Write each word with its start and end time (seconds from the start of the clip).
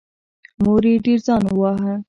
مور 0.63 0.83
یې 0.89 0.95
ډېر 1.05 1.19
ځان 1.27 1.43
وواهه. 1.47 1.93